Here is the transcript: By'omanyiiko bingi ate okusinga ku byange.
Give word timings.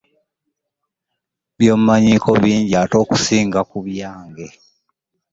By'omanyiiko 1.57 2.29
bingi 2.41 2.73
ate 2.81 2.95
okusinga 3.03 3.59
ku 3.69 3.77
byange. 3.87 4.47